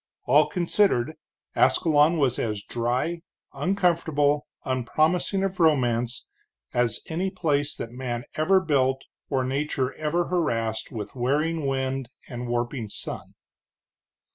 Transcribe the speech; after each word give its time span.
All 0.25 0.47
considered, 0.49 1.13
Ascalon 1.55 2.17
was 2.17 2.39
as 2.39 2.63
dry, 2.63 3.21
uncomfortable, 3.53 4.47
unpromising 4.65 5.43
of 5.43 5.59
romance, 5.59 6.25
as 6.73 7.01
any 7.05 7.29
place 7.29 7.75
that 7.75 7.91
man 7.91 8.23
ever 8.33 8.59
built 8.61 9.03
or 9.29 9.43
nature 9.43 9.93
ever 9.93 10.25
harassed 10.25 10.91
with 10.91 11.13
wearing 11.13 11.67
wind 11.67 12.09
and 12.27 12.47
warping 12.47 12.89
sun. 12.89 13.35